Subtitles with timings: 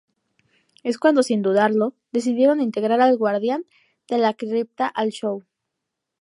[0.81, 3.65] Es cuando sin dudarlo, decidieron integrar al Guardián
[4.07, 5.43] de la Cripta al show.